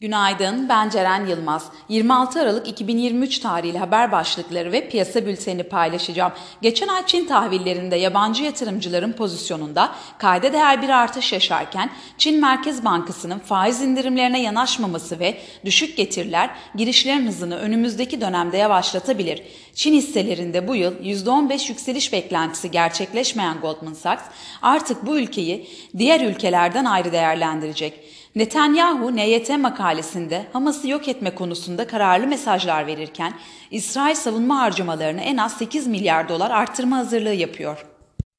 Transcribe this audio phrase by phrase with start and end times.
[0.00, 1.66] Günaydın, ben Ceren Yılmaz.
[1.88, 6.32] 26 Aralık 2023 tarihli haber başlıkları ve piyasa bülteni paylaşacağım.
[6.62, 13.38] Geçen ay Çin tahvillerinde yabancı yatırımcıların pozisyonunda kayda değer bir artış yaşarken Çin Merkez Bankası'nın
[13.38, 19.42] faiz indirimlerine yanaşmaması ve düşük getiriler girişlerin hızını önümüzdeki dönemde yavaşlatabilir.
[19.74, 24.24] Çin hisselerinde bu yıl %15 yükseliş beklentisi gerçekleşmeyen Goldman Sachs
[24.62, 25.68] artık bu ülkeyi
[25.98, 28.17] diğer ülkelerden ayrı değerlendirecek.
[28.34, 33.32] Netanyahu NYT makalesinde Hamas'ı yok etme konusunda kararlı mesajlar verirken
[33.70, 37.86] İsrail savunma harcamalarını en az 8 milyar dolar arttırma hazırlığı yapıyor.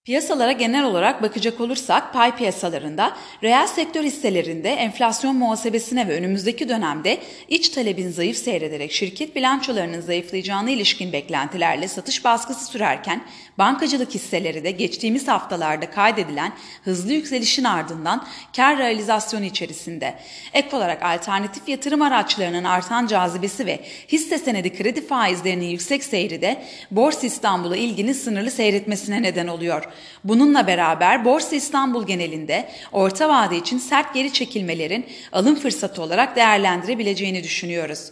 [0.10, 3.14] Piyasalara genel olarak bakacak olursak pay piyasalarında
[3.44, 7.18] reel sektör hisselerinde enflasyon muhasebesine ve önümüzdeki dönemde
[7.50, 13.22] iç talebin zayıf seyrederek şirket bilançolarının zayıflayacağına ilişkin beklentilerle satış baskısı sürerken
[13.58, 20.16] bankacılık hisseleri de geçtiğimiz haftalarda kaydedilen hızlı yükselişin ardından kar realizasyonu içerisinde.
[20.54, 26.64] Ek olarak alternatif yatırım araçlarının artan cazibesi ve hisse senedi kredi faizlerinin yüksek seyri de
[26.92, 29.84] Borsa İstanbul'a ilginin sınırlı seyretmesine neden oluyor.
[30.24, 37.44] Bununla beraber Borsa İstanbul genelinde orta vade için sert geri çekilmelerin alım fırsatı olarak değerlendirebileceğini
[37.44, 38.12] düşünüyoruz.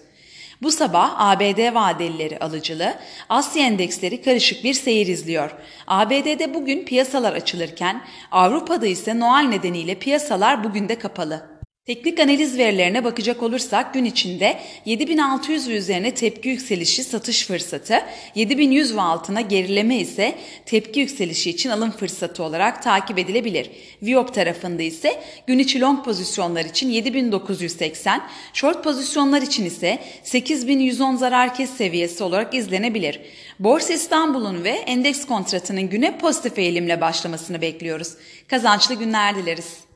[0.62, 2.96] Bu sabah ABD vadelileri alıcılı,
[3.30, 5.52] Asya endeksleri karışık bir seyir izliyor.
[5.88, 8.02] ABD'de bugün piyasalar açılırken
[8.32, 11.57] Avrupa'da ise Noel nedeniyle piyasalar bugün de kapalı.
[11.88, 18.04] Teknik analiz verilerine bakacak olursak gün içinde 7600 ve üzerine tepki yükselişi satış fırsatı,
[18.36, 20.36] 7100 ve altına gerileme ise
[20.66, 23.70] tepki yükselişi için alım fırsatı olarak takip edilebilir.
[24.04, 28.22] Viop tarafında ise gün içi long pozisyonlar için 7980,
[28.54, 33.22] short pozisyonlar için ise 8110 zarar kes seviyesi olarak izlenebilir.
[33.60, 38.14] Borsa İstanbul'un ve endeks kontratının güne pozitif eğilimle başlamasını bekliyoruz.
[38.48, 39.87] Kazançlı günler dileriz.